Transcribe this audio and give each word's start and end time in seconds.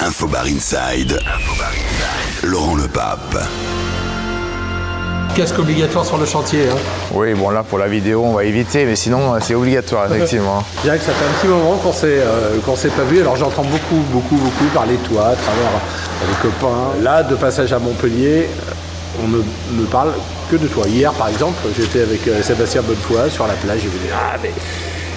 Infobar 0.00 0.44
Inside. 0.46 1.18
Laurent 2.44 2.76
Le 2.76 2.86
Pape. 2.86 3.36
Casque 5.34 5.58
obligatoire 5.58 6.04
sur 6.04 6.18
le 6.18 6.24
chantier. 6.24 6.68
Hein. 6.70 6.76
Oui, 7.12 7.34
bon 7.34 7.50
là 7.50 7.64
pour 7.64 7.78
la 7.78 7.88
vidéo 7.88 8.22
on 8.24 8.32
va 8.34 8.44
éviter, 8.44 8.84
mais 8.84 8.94
sinon 8.94 9.34
euh, 9.34 9.38
c'est 9.40 9.56
obligatoire 9.56 10.06
effectivement. 10.14 10.62
Je 10.76 10.82
dirais 10.82 10.98
que 10.98 11.04
ça 11.04 11.12
fait 11.12 11.24
un 11.24 11.40
petit 11.40 11.48
moment 11.48 11.76
qu'on 11.78 11.92
s'est 11.92 12.20
euh, 12.20 12.58
qu'on 12.64 12.76
s'est 12.76 12.90
pas 12.90 13.02
vu. 13.02 13.20
Alors 13.20 13.34
j'entends 13.36 13.64
beaucoup, 13.64 14.02
beaucoup, 14.12 14.36
beaucoup 14.36 14.64
parler 14.72 14.96
de 14.96 15.08
toi 15.08 15.28
à 15.28 15.34
travers 15.34 15.72
euh, 15.74 16.26
les 16.28 16.48
copains. 16.48 17.02
Là, 17.02 17.24
de 17.24 17.34
passage 17.34 17.72
à 17.72 17.80
Montpellier, 17.80 18.48
on 19.22 19.26
ne 19.26 19.38
me 19.80 19.86
parle 19.86 20.12
que 20.48 20.56
de 20.56 20.68
toi. 20.68 20.86
Hier 20.86 21.12
par 21.12 21.28
exemple, 21.28 21.58
j'étais 21.76 22.02
avec 22.02 22.26
euh, 22.28 22.40
Sébastien 22.42 22.82
Bonnefoy 22.82 23.30
sur 23.30 23.48
la 23.48 23.54
plage. 23.54 23.80
J'ai 23.82 23.88
dit 23.88 24.12
ah 24.14 24.36
mais 24.40 24.52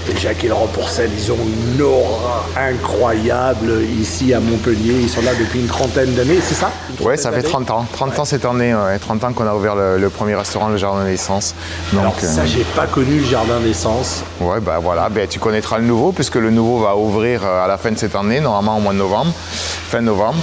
et 0.09 0.47
Laurent 0.47 0.67
Pourcel, 0.67 1.09
ils 1.15 1.31
ont 1.31 1.37
une 1.75 1.81
aura 1.81 2.43
incroyable 2.57 3.81
ici 3.99 4.33
à 4.33 4.39
Montpellier. 4.39 4.95
Ils 5.01 5.09
sont 5.09 5.21
là 5.21 5.31
depuis 5.39 5.59
une 5.59 5.67
trentaine 5.67 6.13
d'années, 6.13 6.39
c'est 6.41 6.55
ça? 6.55 6.71
Trentaine 6.97 7.17
ça 7.17 7.29
fait 7.31 7.41
d'années 7.41 7.49
30 7.65 7.71
ans. 7.71 7.85
30 7.93 8.19
ans 8.19 8.25
cette 8.25 8.45
année, 8.45 8.73
ouais, 8.73 8.97
30 8.99 9.23
ans 9.23 9.33
qu'on 9.33 9.47
a 9.47 9.53
ouvert 9.53 9.75
le, 9.75 9.97
le 9.97 10.09
premier 10.09 10.35
restaurant, 10.35 10.69
le 10.69 10.77
Jardin 10.77 11.05
d'Essence. 11.05 11.53
Donc, 11.93 12.01
Alors 12.01 12.19
ça, 12.19 12.41
euh, 12.41 12.45
j'ai 12.45 12.63
pas 12.75 12.87
connu 12.87 13.19
le 13.19 13.25
jardin 13.25 13.59
d'essence. 13.59 14.23
ouais, 14.39 14.59
bah 14.59 14.79
voilà, 14.81 15.09
ben, 15.09 15.27
tu 15.27 15.39
connaîtras 15.39 15.77
le 15.77 15.85
nouveau, 15.85 16.11
puisque 16.11 16.35
le 16.35 16.49
nouveau 16.49 16.79
va 16.79 16.95
ouvrir 16.95 17.41
euh, 17.45 17.63
à 17.63 17.67
la 17.67 17.77
fin 17.77 17.91
de 17.91 17.97
cette 17.97 18.15
année, 18.15 18.39
normalement 18.39 18.77
au 18.77 18.81
mois 18.81 18.93
de 18.93 18.97
novembre, 18.97 19.31
fin 19.35 20.01
novembre. 20.01 20.41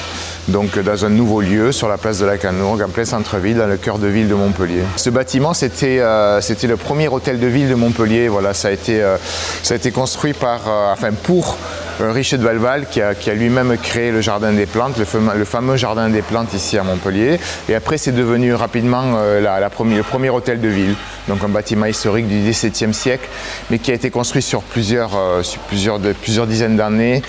Donc 0.48 0.78
dans 0.78 1.04
un 1.04 1.10
nouveau 1.10 1.42
lieu 1.42 1.72
sur 1.72 1.88
la 1.88 1.98
place 1.98 2.18
de 2.18 2.26
la 2.26 2.38
Canourgue, 2.38 2.82
en 2.82 2.88
plein 2.88 3.04
centre-ville, 3.04 3.58
dans 3.58 3.66
le 3.66 3.76
cœur 3.76 3.98
de 3.98 4.06
ville 4.06 4.28
de 4.28 4.34
Montpellier. 4.34 4.82
Ce 4.96 5.10
bâtiment, 5.10 5.52
c'était 5.52 5.98
euh, 6.00 6.40
le 6.40 6.76
premier 6.76 7.08
hôtel 7.08 7.38
de 7.38 7.46
ville 7.46 7.68
de 7.68 7.74
Montpellier. 7.74 8.28
Voilà, 8.28 8.54
ça 8.54 8.68
a 8.68 8.70
été, 8.70 9.02
euh, 9.02 9.18
ça 9.62 9.74
a 9.74 9.76
été 9.76 9.90
construit 9.90 10.32
par, 10.32 10.60
euh, 10.66 10.92
enfin 10.92 11.10
pour 11.12 11.58
Richard 12.00 12.38
de 12.38 12.44
Valval, 12.44 12.86
qui 12.90 13.00
a, 13.02 13.14
qui 13.14 13.30
a 13.30 13.34
lui-même 13.34 13.76
créé 13.82 14.10
le 14.10 14.20
jardin 14.20 14.52
des 14.52 14.66
plantes, 14.66 14.96
le 14.98 15.04
fameux, 15.04 15.32
le 15.36 15.44
fameux 15.44 15.76
jardin 15.76 16.08
des 16.08 16.22
plantes 16.22 16.52
ici 16.54 16.78
à 16.78 16.82
Montpellier. 16.82 17.38
Et 17.68 17.74
après, 17.74 17.98
c'est 17.98 18.12
devenu 18.12 18.54
rapidement 18.54 19.02
euh, 19.16 19.40
la, 19.40 19.60
la 19.60 19.70
première- 19.70 19.98
le 19.98 20.02
premier 20.04 20.30
hôtel 20.30 20.60
de 20.60 20.68
ville. 20.68 20.94
Donc 21.28 21.44
un 21.44 21.48
bâtiment 21.48 21.84
historique 21.86 22.26
du 22.26 22.38
XVIIe 22.48 22.94
siècle, 22.94 23.28
mais 23.70 23.78
qui 23.78 23.90
a 23.90 23.94
été 23.94 24.10
construit 24.10 24.40
sur 24.40 24.62
plusieurs, 24.62 25.10
euh, 25.16 25.42
sur 25.42 25.60
plusieurs, 25.62 25.98
de- 25.98 26.12
plusieurs 26.14 26.46
dizaines 26.46 26.76
d'années 26.76 27.22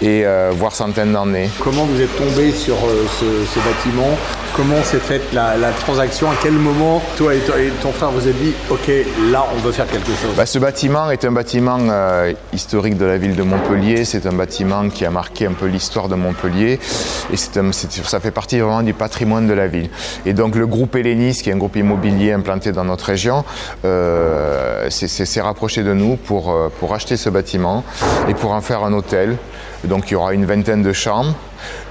et 0.00 0.22
euh, 0.24 0.52
voire 0.54 0.72
centaines 0.74 1.12
d'années. 1.12 1.50
Comment 1.58 1.84
vous 1.84 2.00
êtes 2.00 2.16
tombé 2.16 2.52
sur 2.52 2.74
euh, 2.76 3.06
ce, 3.18 3.24
ce 3.52 3.58
bâtiment? 3.58 4.16
Comment 4.54 4.82
s'est 4.84 4.98
faite 4.98 5.32
la, 5.32 5.56
la 5.56 5.70
transaction? 5.70 6.30
À 6.30 6.34
quel 6.42 6.52
moment 6.52 7.02
toi 7.16 7.34
et, 7.34 7.38
toi 7.38 7.58
et 7.58 7.70
ton 7.82 7.92
frère 7.92 8.10
vous 8.10 8.26
êtes 8.28 8.38
dit 8.40 8.52
ok 8.68 8.90
là 9.30 9.46
on 9.54 9.58
veut 9.60 9.72
faire 9.72 9.86
quelque 9.86 10.06
chose? 10.08 10.34
Bah, 10.36 10.44
ce 10.46 10.58
bâtiment 10.58 11.10
est 11.10 11.24
un 11.24 11.30
bâtiment 11.32 11.78
euh, 11.88 12.32
historique 12.52 12.96
de 12.98 13.04
la 13.04 13.16
ville 13.16 13.34
de 13.36 13.42
Montpellier. 13.42 14.04
C'est 14.10 14.26
un 14.26 14.32
bâtiment 14.32 14.88
qui 14.88 15.04
a 15.04 15.10
marqué 15.12 15.46
un 15.46 15.52
peu 15.52 15.66
l'histoire 15.66 16.08
de 16.08 16.16
Montpellier. 16.16 16.80
Et 17.32 17.36
ça 17.36 18.18
fait 18.18 18.32
partie 18.32 18.58
vraiment 18.58 18.82
du 18.82 18.92
patrimoine 18.92 19.46
de 19.46 19.52
la 19.52 19.68
ville. 19.68 19.88
Et 20.26 20.32
donc 20.32 20.56
le 20.56 20.66
groupe 20.66 20.96
Hellénis, 20.96 21.34
qui 21.40 21.48
est 21.48 21.52
un 21.52 21.58
groupe 21.58 21.76
immobilier 21.76 22.32
implanté 22.32 22.72
dans 22.72 22.82
notre 22.82 23.04
région, 23.04 23.44
euh, 23.84 24.90
s'est 24.90 25.40
rapproché 25.40 25.84
de 25.84 25.94
nous 25.94 26.16
pour, 26.16 26.50
euh, 26.50 26.72
pour 26.80 26.92
acheter 26.92 27.16
ce 27.16 27.30
bâtiment 27.30 27.84
et 28.28 28.34
pour 28.34 28.50
en 28.50 28.60
faire 28.60 28.82
un 28.82 28.92
hôtel. 28.94 29.36
Donc 29.84 30.10
il 30.10 30.14
y 30.14 30.16
aura 30.16 30.34
une 30.34 30.44
vingtaine 30.44 30.82
de 30.82 30.92
chambres. 30.92 31.36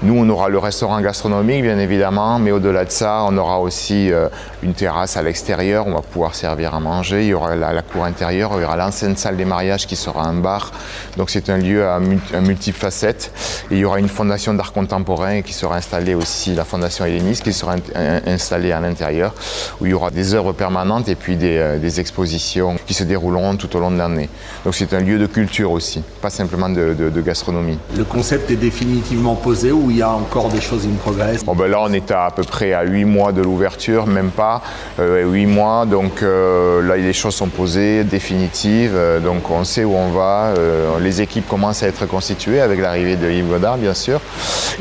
Nous, 0.02 0.14
on 0.16 0.28
aura 0.28 0.48
le 0.48 0.58
restaurant 0.58 1.00
gastronomique, 1.00 1.62
bien 1.62 1.78
évidemment, 1.78 2.38
mais 2.38 2.50
au-delà 2.52 2.84
de 2.84 2.90
ça, 2.90 3.24
on 3.28 3.36
aura 3.36 3.60
aussi 3.60 4.10
euh, 4.12 4.28
une 4.62 4.74
terrasse 4.74 5.16
à 5.16 5.22
l'extérieur. 5.22 5.86
On 5.86 5.92
va 5.94 6.02
pouvoir 6.02 6.34
servir 6.34 6.74
à 6.74 6.80
manger. 6.80 7.22
Il 7.22 7.28
y 7.28 7.34
aura 7.34 7.54
la, 7.56 7.82
cour 7.82 8.04
intérieure, 8.04 8.52
il 8.56 8.62
y 8.62 8.64
aura 8.64 8.76
l'ancienne 8.76 9.16
salle 9.16 9.36
des 9.36 9.44
mariages 9.44 9.86
qui 9.86 9.96
sera 9.96 10.24
un 10.24 10.34
bar. 10.34 10.72
Donc 11.16 11.30
c'est 11.30 11.50
un 11.50 11.58
lieu 11.58 11.86
à, 11.86 11.96
à 11.96 12.40
multiples 12.40 12.78
facettes. 12.78 13.32
Et 13.70 13.74
il 13.74 13.78
y 13.80 13.84
aura 13.84 13.98
une 13.98 14.08
fondation 14.08 14.54
d'art 14.54 14.72
contemporain 14.72 15.42
qui 15.42 15.52
sera 15.52 15.76
installée 15.76 16.14
aussi, 16.14 16.54
la 16.54 16.64
fondation 16.64 17.04
helléniste, 17.04 17.42
qui 17.44 17.52
sera 17.52 17.72
in- 17.74 17.78
in- 17.94 18.20
installée 18.32 18.72
à 18.72 18.80
l'intérieur, 18.80 19.34
où 19.80 19.86
il 19.86 19.90
y 19.90 19.94
aura 19.94 20.10
des 20.10 20.34
œuvres 20.34 20.52
permanentes 20.52 21.08
et 21.08 21.14
puis 21.14 21.36
des, 21.36 21.58
euh, 21.58 21.78
des 21.78 22.00
expositions 22.00 22.76
qui 22.86 22.94
se 22.94 23.04
dérouleront 23.04 23.56
tout 23.56 23.74
au 23.76 23.80
long 23.80 23.90
de 23.90 23.98
l'année. 23.98 24.28
Donc 24.64 24.74
c'est 24.74 24.92
un 24.94 25.00
lieu 25.00 25.18
de 25.18 25.26
culture 25.26 25.70
aussi, 25.72 26.02
pas 26.22 26.30
simplement 26.30 26.68
de- 26.68 26.94
de- 26.98 27.10
de 27.10 27.20
gastronomie. 27.20 27.78
Le 27.96 28.04
concept 28.04 28.50
est 28.50 28.56
définitivement 28.56 29.34
posé 29.34 29.59
ou 29.70 29.90
il 29.90 29.98
y 29.98 30.02
a 30.02 30.10
encore 30.10 30.48
des 30.48 30.60
choses 30.60 30.84
in 30.86 30.94
progress? 31.00 31.44
Bon, 31.44 31.54
ben 31.54 31.68
là, 31.68 31.78
on 31.82 31.92
est 31.92 32.10
à, 32.10 32.26
à 32.26 32.30
peu 32.30 32.42
près 32.42 32.72
à 32.72 32.82
8 32.84 33.04
mois 33.04 33.32
de 33.32 33.42
l'ouverture, 33.42 34.06
même 34.06 34.30
pas, 34.30 34.62
euh, 34.98 35.24
8 35.30 35.46
mois. 35.46 35.84
Donc 35.86 36.22
euh, 36.22 36.82
là, 36.86 36.96
les 36.96 37.12
choses 37.12 37.34
sont 37.34 37.48
posées, 37.48 38.04
définitives. 38.04 38.92
euh, 38.94 39.20
donc 39.20 39.50
on 39.50 39.64
sait 39.64 39.84
où 39.84 39.94
on 39.94 40.10
va. 40.10 40.54
euh, 40.56 40.98
les 41.00 41.20
équipes 41.20 41.46
commencent 41.48 41.82
à 41.82 41.88
être 41.88 42.06
constituées 42.06 42.60
avec 42.60 42.80
l'arrivée 42.80 43.16
de 43.16 43.30
Yves 43.30 43.48
Godard, 43.48 43.76
bien 43.76 43.94
sûr. 43.94 44.20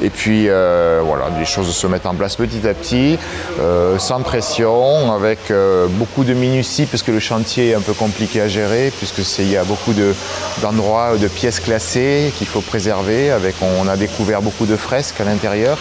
Et 0.02 0.10
puis 0.10 0.46
voilà, 0.48 1.26
les 1.38 1.46
choses 1.46 1.70
se 1.76 1.88
mettent 1.88 2.06
en 2.06 2.16
place 2.16 2.36
petit 2.36 2.66
à 2.68 2.74
petit, 2.74 3.18
sans 3.98 4.22
pression, 4.22 5.12
avec 5.14 5.52
beaucoup 5.92 6.24
de 6.24 6.34
minutie, 6.34 6.86
parce 6.86 7.04
que 7.04 7.12
le 7.12 7.20
chantier 7.20 7.70
est 7.72 7.74
un 7.76 7.82
peu 7.82 7.94
compliqué 7.94 8.42
à 8.42 8.48
gérer, 8.48 8.92
puisque 8.98 9.20
il 9.40 9.50
y 9.52 9.58
a 9.58 9.64
beaucoup 9.64 9.94
de- 9.94 10.14
d'endroits, 10.62 11.18
de, 11.18 11.28
pièces 11.28 11.60
classées 11.60 12.32
qu'il 12.38 12.48
faut 12.48 12.62
préserver. 12.62 13.32
Avec, 13.32 13.56
on 13.62 13.88
a 13.88 13.98
découvert 13.98 14.42
beaucoup 14.42 14.66
de 14.70 14.78
fresques 14.78 15.20
à 15.20 15.26
l'intérieur. 15.26 15.80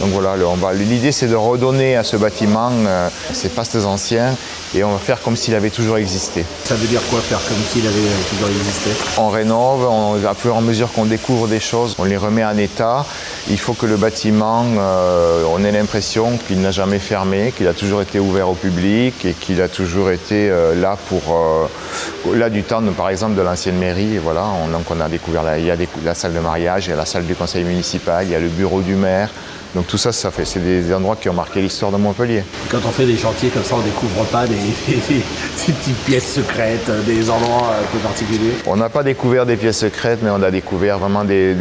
Donc 0.00 0.10
voilà, 0.10 0.34
l'idée 0.74 1.12
c'est 1.12 1.26
de 1.26 1.34
redonner 1.34 1.96
à 1.96 2.04
ce 2.04 2.16
bâtiment 2.16 2.70
euh, 2.72 3.08
ses 3.32 3.48
fastes 3.48 3.76
anciens 3.84 4.34
et 4.74 4.82
on 4.82 4.92
va 4.92 4.98
faire 4.98 5.20
comme 5.22 5.36
s'il 5.36 5.54
avait 5.54 5.70
toujours 5.70 5.98
existé. 5.98 6.44
Ça 6.64 6.74
veut 6.74 6.86
dire 6.88 7.00
quoi 7.10 7.20
faire 7.20 7.40
comme 7.46 7.62
s'il 7.70 7.86
avait 7.86 7.94
euh, 7.94 8.30
toujours 8.30 8.48
existé? 8.48 8.90
On 9.18 9.28
rénove, 9.28 9.86
on, 9.88 10.14
à 10.26 10.34
fur 10.34 10.54
et 10.54 10.58
à 10.58 10.60
mesure 10.60 10.90
qu'on 10.92 11.04
découvre 11.04 11.46
des 11.48 11.60
choses, 11.60 11.94
on 11.98 12.04
les 12.04 12.16
remet 12.16 12.44
en 12.44 12.56
état. 12.56 13.04
Il 13.48 13.58
faut 13.58 13.74
que 13.74 13.86
le 13.86 13.96
bâtiment, 13.96 14.64
euh, 14.78 15.44
on 15.54 15.62
ait 15.64 15.70
l'impression 15.72 16.38
qu'il 16.48 16.60
n'a 16.60 16.70
jamais 16.70 16.98
fermé, 16.98 17.52
qu'il 17.56 17.68
a 17.68 17.74
toujours 17.74 18.02
été 18.02 18.18
ouvert 18.18 18.48
au 18.48 18.54
public 18.54 19.24
et 19.24 19.32
qu'il 19.32 19.60
a 19.62 19.68
toujours 19.68 20.10
été 20.10 20.50
euh, 20.50 20.74
là 20.74 20.96
pour, 21.08 21.68
là 22.34 22.50
du 22.50 22.62
temps, 22.64 22.82
par 22.96 23.10
exemple, 23.10 23.34
de 23.36 23.42
l'ancienne 23.42 23.76
mairie. 23.76 24.14
Et 24.14 24.18
voilà, 24.18 24.44
on, 24.64 24.68
donc 24.68 24.90
on 24.90 25.00
a 25.00 25.08
découvert, 25.08 25.42
la, 25.44 25.58
il 25.58 25.66
y 25.66 25.70
a 25.70 25.76
des- 25.76 25.88
la 26.04 26.14
salle 26.14 26.34
de 26.34 26.40
mariage, 26.40 26.86
il 26.86 26.90
y 26.90 26.92
a 26.94 26.96
la 26.96 27.06
salle 27.06 27.26
du 27.26 27.34
conseil 27.34 27.64
municipal, 27.64 28.24
il 28.26 28.32
y 28.32 28.34
a 28.34 28.40
le 28.40 28.48
bureau 28.48 28.80
du 28.80 28.94
maire. 28.94 29.28
Donc 29.74 29.86
tout 29.88 29.98
ça, 29.98 30.12
ça 30.12 30.30
fait, 30.30 30.44
c'est 30.44 30.60
des 30.60 30.94
endroits 30.94 31.16
qui 31.20 31.28
ont 31.28 31.32
marqué 31.34 31.60
l'histoire 31.60 31.90
de 31.90 31.96
Montpellier. 31.96 32.44
Quand 32.70 32.78
on 32.86 32.90
fait 32.90 33.06
des 33.06 33.16
chantiers 33.16 33.48
comme 33.48 33.64
ça, 33.64 33.74
on 33.76 33.80
découvre 33.82 34.24
pas 34.26 34.46
des, 34.46 34.54
des- 34.54 34.94
des 35.08 35.22
petites 35.72 35.96
pièces 36.04 36.32
secrètes, 36.34 36.88
des 37.06 37.28
endroits 37.30 37.72
un 37.80 37.86
peu 37.92 37.98
particuliers. 37.98 38.52
On 38.66 38.76
n'a 38.76 38.88
pas 38.88 39.02
découvert 39.02 39.46
des 39.46 39.56
pièces 39.56 39.78
secrètes, 39.80 40.20
mais 40.22 40.30
on 40.30 40.42
a 40.42 40.50
découvert 40.52 40.98
vraiment 40.98 41.24
des, 41.24 41.54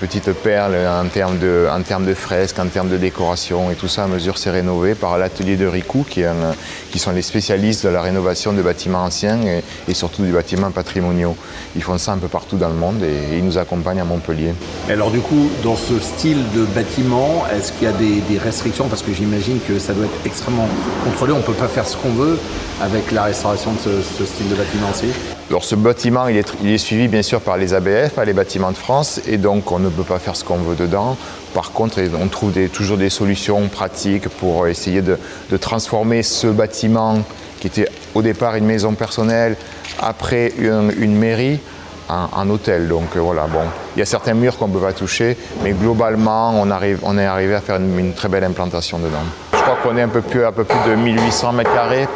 petites 0.00 0.32
perles 0.32 0.76
en 0.86 1.08
termes, 1.08 1.38
de, 1.38 1.66
en 1.70 1.82
termes 1.82 2.04
de 2.06 2.14
fresques, 2.14 2.58
en 2.58 2.66
termes 2.66 2.88
de 2.88 2.96
décoration 2.98 3.70
et 3.70 3.74
tout 3.74 3.88
ça 3.88 4.04
à 4.04 4.06
mesure 4.06 4.38
c'est 4.38 4.50
rénové 4.50 4.94
par 4.94 5.18
l'atelier 5.18 5.56
de 5.56 5.66
Ricou 5.66 6.04
qui, 6.08 6.20
est 6.20 6.26
un- 6.26 6.54
qui 6.92 6.98
sont 6.98 7.10
les 7.12 7.22
spécialistes 7.22 7.84
de 7.84 7.88
la 7.90 8.02
rénovation 8.02 8.52
de 8.52 8.62
bâtiments 8.62 9.02
anciens 9.04 9.40
et, 9.42 9.64
et 9.88 9.94
surtout 9.94 10.22
des 10.22 10.30
bâtiments 10.32 10.70
patrimoniaux. 10.70 11.36
Ils 11.76 11.82
font 11.82 11.98
ça 11.98 12.12
un 12.12 12.18
peu 12.18 12.28
partout 12.28 12.56
dans 12.56 12.68
le 12.68 12.74
monde 12.74 13.02
et, 13.02 13.36
ils 13.38 13.44
nous 13.44 13.58
accompagnent 13.58 14.00
à 14.00 14.04
Montpellier. 14.04 14.54
Et 14.88 14.92
alors 14.92 15.10
du 15.10 15.20
coup, 15.20 15.50
dans 15.64 15.76
ce 15.76 15.98
style 15.98 16.38
de 16.54 16.64
bâtiment, 16.64 17.23
est-ce 17.54 17.72
qu'il 17.72 17.84
y 17.84 17.86
a 17.86 17.92
des, 17.92 18.38
restrictions? 18.38 18.88
Parce 18.88 19.02
que 19.02 19.12
j'imagine 19.12 19.58
que 19.66 19.78
ça 19.78 19.92
doit 19.92 20.06
être 20.06 20.26
extrêmement 20.26 20.68
contrôlé. 21.04 21.32
On 21.32 21.38
ne 21.38 21.42
peut 21.42 21.52
pas 21.52 21.68
faire 21.68 21.86
ce 21.86 21.96
qu'on 21.96 22.12
veut 22.12 22.38
avec 22.80 23.12
la 23.12 23.24
restauration 23.24 23.72
de 23.72 23.78
ce, 23.78 24.24
style 24.24 24.48
de 24.48 24.54
bâtiment 24.54 24.90
aussi. 24.90 25.06
Alors 25.50 25.64
ce 25.64 25.74
bâtiment, 25.74 26.28
il 26.28 26.38
est, 26.38 26.78
suivi 26.78 27.08
bien 27.08 27.22
sûr 27.22 27.40
par 27.40 27.56
les 27.56 27.74
ABF, 27.74 28.14
par 28.14 28.24
les 28.24 28.32
bâtiments 28.32 28.72
de 28.72 28.76
France, 28.76 29.20
et 29.26 29.36
donc 29.36 29.70
on 29.72 29.78
ne 29.78 29.88
peut 29.88 30.02
pas 30.02 30.18
faire 30.18 30.36
ce 30.36 30.44
qu'on 30.44 30.56
veut 30.56 30.74
dedans. 30.74 31.16
Par 31.52 31.72
contre, 31.72 32.00
on 32.20 32.28
trouve 32.28 32.52
toujours 32.68 32.96
des 32.96 33.10
solutions 33.10 33.68
pratiques 33.68 34.28
pour 34.28 34.66
essayer 34.66 35.02
de, 35.02 35.18
transformer 35.56 36.22
ce 36.22 36.48
bâtiment 36.48 37.18
qui 37.60 37.68
était 37.68 37.88
au 38.14 38.22
départ 38.22 38.56
une 38.56 38.66
maison 38.66 38.94
personnelle, 38.94 39.56
après 40.00 40.52
une 40.58 41.16
mairie, 41.16 41.60
en, 42.08 42.48
hôtel. 42.50 42.88
Donc 42.88 43.16
euh, 43.16 43.20
voilà, 43.20 43.42
bon, 43.42 43.60
il 43.96 44.00
y 44.00 44.02
a 44.02 44.06
certains 44.06 44.34
murs 44.34 44.56
qu'on 44.56 44.68
ne 44.68 44.72
peut 44.72 44.80
pas 44.80 44.92
toucher, 44.92 45.36
mais 45.62 45.72
globalement, 45.72 46.52
on, 46.60 47.18
est 47.18 47.24
arrivé 47.24 47.54
à 47.54 47.60
faire 47.60 47.76
une, 47.76 48.12
très 48.14 48.28
belle 48.28 48.44
implantation 48.44 48.98
dedans. 48.98 49.24
Je 49.52 49.58
crois 49.58 49.76
qu'on 49.82 49.96
est 49.96 50.02
un 50.02 50.08
peu 50.08 50.20
plus, 50.20 50.40
peu 50.54 50.64
plus 50.64 50.90
de 50.90 50.94
1800 50.94 51.52
mètres 51.52 51.74
carrés, 51.74 52.06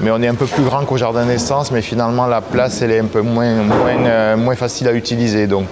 mais 0.00 0.10
on 0.10 0.22
est 0.22 0.28
un 0.28 0.34
peu 0.34 0.46
plus 0.46 0.62
grand 0.62 0.84
qu'au 0.84 0.96
jardin 0.96 1.26
d'essence, 1.26 1.70
mais 1.70 1.82
finalement 1.82 2.26
la 2.26 2.40
place 2.40 2.80
elle 2.82 2.92
est 2.92 3.00
un 3.00 3.06
peu 3.06 3.20
moins, 3.20 3.54
moins, 3.54 4.06
euh, 4.06 4.54
facile 4.54 4.88
à 4.88 4.92
utiliser. 4.92 5.46
Donc 5.46 5.66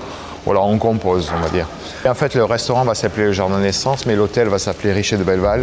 voilà, 0.49 0.63
on 0.63 0.79
compose, 0.79 1.31
on 1.37 1.41
va 1.43 1.51
dire. 1.51 1.67
Et 2.07 2.09
en 2.09 2.15
fait, 2.15 2.35
le 2.35 2.43
restaurant 2.43 2.83
va 2.85 2.95
s'appeler 2.95 3.27
le 3.27 3.33
Jardin 3.33 3.61
d'Essence, 3.61 4.07
mais 4.07 4.17
l'hôtel 4.17 4.49
va 4.49 4.59
s'appeler 4.59 4.95
Richer 4.95 5.19
de 5.19 5.23
Belleval. 5.23 5.63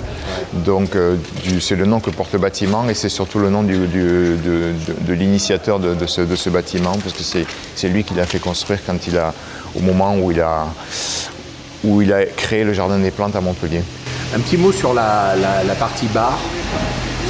Donc 0.54 0.96
euh, 0.96 1.16
c'est 1.60 1.76
le 1.76 1.88
nom 1.88 2.00
que 2.00 2.12
porte 2.12 2.34
le 2.34 2.38
bâtiment 2.40 2.88
et 2.88 2.94
c'est 2.94 3.10
surtout 3.10 3.40
le 3.40 3.50
nom 3.50 3.64
du- 3.64 3.88
du- 3.88 4.38
de, 4.38 4.74
de- 4.88 4.96
de 5.08 5.14
l'initiateur 5.14 5.80
de, 5.80 5.96
de 5.96 6.06
ce, 6.06 6.22
de 6.22 6.36
ce 6.36 6.52
bâtiment, 6.52 6.92
parce 7.04 7.16
que 7.16 7.24
c'est 7.24 7.48
c'est 7.76 7.88
lui 7.88 8.04
qui 8.04 8.14
l'a 8.14 8.28
fait 8.28 8.38
construire 8.38 8.80
quand 8.86 9.08
il 9.08 9.18
a, 9.18 9.34
au 9.76 9.80
moment 9.82 10.16
où 10.18 10.30
il 10.30 10.40
a, 10.40 10.68
où 11.84 12.04
il 12.04 12.14
a 12.14 12.24
créé 12.26 12.64
le 12.64 12.74
Jardin 12.74 13.00
des 13.00 13.10
Plantes 13.12 13.36
à 13.36 13.42
Montpellier. 13.42 13.82
Un 14.36 14.40
petit 14.40 14.58
mot 14.58 14.72
sur 14.72 14.94
la, 14.94 15.36
la- 15.36 15.64
la 15.64 15.74
partie 15.74 16.06
bar. 16.08 16.38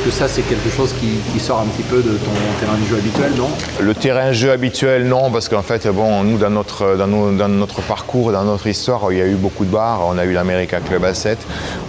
Que 0.05 0.11
ça, 0.11 0.27
c'est 0.27 0.43
quelque 0.43 0.69
chose 0.69 0.93
qui, 0.93 1.39
sort 1.39 1.61
un 1.61 1.65
petit 1.65 1.81
peu 1.81 1.97
de 1.97 2.11
ton 2.11 2.29
terrain 2.59 2.77
de 2.77 2.85
jeu 2.87 2.97
habituel, 2.97 3.31
non? 3.35 3.49
Le 3.79 3.95
terrain 3.95 4.27
de 4.27 4.33
jeu 4.33 4.51
habituel, 4.51 5.07
non, 5.07 5.31
parce 5.31 5.49
qu'en 5.49 5.63
fait, 5.63 5.87
bon, 5.87 6.23
nous, 6.23 6.37
dans 6.37 6.51
notre, 6.51 6.95
dans, 6.95 7.07
notre 7.47 7.81
parcours, 7.81 8.31
dans 8.31 8.43
notre 8.43 8.67
histoire, 8.67 9.11
il 9.11 9.17
y 9.17 9.21
a 9.21 9.25
eu 9.25 9.33
beaucoup 9.33 9.65
de 9.65 9.71
bars. 9.71 10.01
On 10.05 10.19
a 10.19 10.25
eu 10.25 10.33
l'America 10.33 10.79
Club 10.79 11.03
à 11.05 11.15
7, 11.15 11.39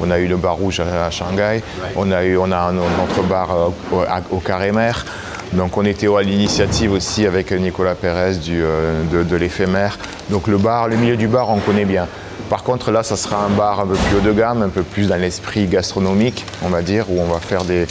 on 0.00 0.10
a 0.10 0.18
eu 0.18 0.28
le 0.28 0.36
bar 0.38 0.56
rouge 0.56 0.80
à, 0.80 1.10
Shanghai, 1.10 1.62
on 1.94 2.10
a 2.10 2.24
eu 2.24 2.38
on 2.38 2.50
a 2.52 2.72
notre 2.72 3.22
bar 3.28 3.50
euh, 3.92 4.20
au, 4.30 4.38
Carré 4.38 4.72
Mer. 4.72 5.04
Donc 5.52 5.76
on 5.76 5.84
était 5.84 6.08
à 6.08 6.22
l'initiative 6.22 6.92
aussi 6.92 7.26
avec 7.26 7.52
Nicolas 7.52 7.94
Pérez 7.94 8.36
du, 8.36 8.62
euh, 8.62 9.02
de, 9.12 9.24
de 9.24 9.36
l'éphémère. 9.36 9.98
Donc 10.30 10.48
le 10.48 10.56
bar, 10.56 10.88
le 10.88 10.96
milieu 10.96 11.18
du 11.18 11.28
bar, 11.28 11.50
on 11.50 11.58
connaît 11.58 11.84
bien. 11.84 12.06
Par 12.48 12.62
contre, 12.62 12.90
là, 12.90 13.02
ça 13.02 13.16
sera 13.16 13.44
un 13.44 13.50
bar 13.50 13.80
un 13.80 13.86
peu 13.86 13.94
plus 13.94 14.16
haut 14.18 14.20
de 14.20 14.32
gamme, 14.32 14.62
un 14.62 14.68
peu 14.68 14.82
plus 14.82 15.08
dans 15.08 15.16
l'esprit 15.16 15.66
gastronomique, 15.66 16.44
on 16.62 16.68
va 16.68 16.82
dire, 16.82 17.10
où 17.10 17.20
on 17.20 17.26
va 17.26 17.40
faire 17.40 17.64
des, 17.64 17.86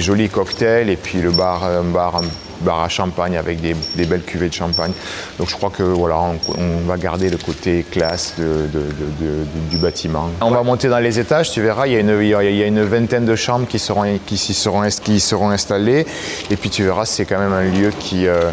jolis 0.00 0.28
cocktails 0.28 0.88
et 0.88 0.96
puis 0.96 1.20
le 1.20 1.30
bar, 1.30 1.64
un 1.64 1.82
bar, 1.82 2.22
bar 2.60 2.80
à 2.80 2.88
champagne 2.88 3.36
avec 3.36 3.60
des, 3.60 3.74
belles 4.06 4.22
cuvées 4.22 4.48
de 4.48 4.54
champagne. 4.54 4.92
Donc 5.38 5.48
je 5.48 5.56
crois 5.56 5.70
que 5.70 5.82
voilà, 5.82 6.18
on, 6.18 6.86
va 6.86 6.96
garder 6.96 7.28
le 7.28 7.36
côté 7.36 7.84
classe 7.90 8.34
du 8.38 9.76
bâtiment. 9.76 10.30
On 10.40 10.50
va 10.50 10.62
monter 10.62 10.88
dans 10.88 10.98
les 10.98 11.18
étages, 11.18 11.50
tu 11.50 11.60
verras, 11.60 11.86
il 11.86 11.92
y 11.92 11.96
a 11.96 12.00
une, 12.00 12.18
il 12.22 12.28
y 12.28 12.62
a 12.62 12.66
une 12.66 12.82
vingtaine 12.84 13.26
de 13.26 13.36
chambres 13.36 13.66
qui 13.66 13.78
seront, 13.78 14.18
qui, 14.24 14.38
seront, 14.38 14.88
qui 15.02 15.20
seront 15.20 15.50
installées. 15.50 16.06
Et 16.50 16.56
puis 16.56 16.70
tu 16.70 16.84
verras, 16.84 17.04
c'est 17.04 17.26
quand 17.26 17.38
même 17.38 17.52
un 17.52 17.64
lieu 17.64 17.90
qui, 17.98 18.26
euh, 18.26 18.50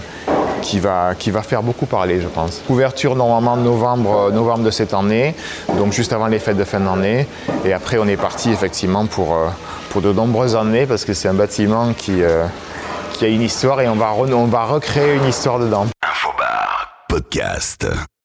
qui 0.65 0.79
va, 0.79 1.13
qui 1.17 1.29
va 1.29 1.43
faire 1.43 1.61
beaucoup 1.61 1.85
parler, 1.85 2.19
je 2.19 2.27
pense. 2.27 2.61
Couverture 2.65 3.15
normalement 3.15 3.55
novembre, 3.55 4.27
euh, 4.27 4.31
novembre 4.31 4.63
de 4.63 4.71
cette 4.71 4.93
année, 4.93 5.35
donc 5.77 5.93
juste 5.93 6.11
avant 6.11 6.27
les 6.27 6.39
fêtes 6.39 6.57
de 6.57 6.63
fin 6.63 6.79
d'année. 6.79 7.27
Et 7.63 7.71
après, 7.71 7.99
on 7.99 8.07
est 8.07 8.17
parti 8.17 8.49
effectivement 8.49 9.05
pour, 9.05 9.35
euh, 9.35 9.47
pour 9.91 10.01
de 10.01 10.11
nombreuses 10.11 10.55
années 10.55 10.87
parce 10.87 11.05
que 11.05 11.13
c'est 11.13 11.27
un 11.27 11.35
bâtiment 11.35 11.93
qui, 11.93 12.23
euh, 12.23 12.47
qui 13.13 13.25
a 13.25 13.27
une 13.27 13.43
histoire 13.43 13.79
et 13.81 13.87
on 13.87 13.95
va, 13.95 14.13
on 14.13 14.45
va 14.45 14.65
recréer 14.65 15.15
une 15.15 15.29
histoire 15.29 15.59
dedans. 15.59 15.85
Infobar, 16.03 16.89
podcast. 17.07 17.87